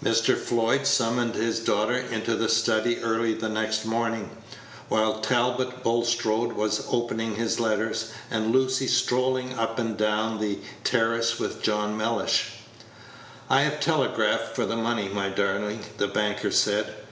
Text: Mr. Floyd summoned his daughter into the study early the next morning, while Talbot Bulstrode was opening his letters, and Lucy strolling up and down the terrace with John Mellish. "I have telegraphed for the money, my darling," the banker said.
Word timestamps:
Mr. 0.00 0.36
Floyd 0.38 0.86
summoned 0.86 1.34
his 1.34 1.58
daughter 1.58 1.96
into 1.96 2.36
the 2.36 2.48
study 2.48 2.98
early 3.00 3.34
the 3.34 3.48
next 3.48 3.84
morning, 3.84 4.30
while 4.88 5.18
Talbot 5.18 5.82
Bulstrode 5.82 6.52
was 6.52 6.86
opening 6.92 7.34
his 7.34 7.58
letters, 7.58 8.12
and 8.30 8.52
Lucy 8.52 8.86
strolling 8.86 9.58
up 9.58 9.80
and 9.80 9.96
down 9.96 10.38
the 10.38 10.60
terrace 10.84 11.40
with 11.40 11.62
John 11.64 11.96
Mellish. 11.96 12.50
"I 13.50 13.62
have 13.62 13.80
telegraphed 13.80 14.54
for 14.54 14.66
the 14.66 14.76
money, 14.76 15.08
my 15.08 15.30
darling," 15.30 15.80
the 15.96 16.06
banker 16.06 16.52
said. 16.52 16.94